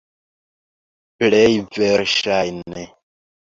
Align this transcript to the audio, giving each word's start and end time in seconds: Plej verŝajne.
Plej 1.25 1.53
verŝajne. 1.77 2.89